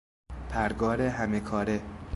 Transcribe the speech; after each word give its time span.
پرگار 0.49 0.99
همه 1.01 1.39
کاره 1.39 1.81